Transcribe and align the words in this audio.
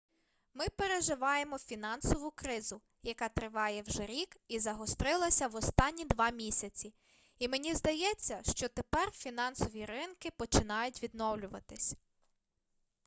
ми 0.53 0.69
переживаємо 0.69 1.57
фінансову 1.57 2.31
кризу 2.31 2.81
яка 3.03 3.29
триває 3.29 3.81
вже 3.81 4.05
рік 4.05 4.37
і 4.47 4.59
загострилася 4.59 5.47
в 5.47 5.55
останні 5.55 6.05
два 6.05 6.29
місяці 6.29 6.93
і 7.39 7.47
мені 7.47 7.73
здається 7.73 8.41
що 8.43 8.67
тепер 8.67 9.11
фінансові 9.11 9.85
ринки 9.85 10.31
починають 10.31 11.03
відновлюватися 11.03 11.95